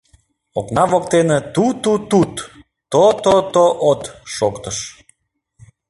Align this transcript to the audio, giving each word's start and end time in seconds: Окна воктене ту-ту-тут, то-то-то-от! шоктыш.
Окна 0.59 0.83
воктене 0.91 1.37
ту-ту-тут, 1.53 2.33
то-то-то-от! 2.91 4.03
шоктыш. 4.35 4.77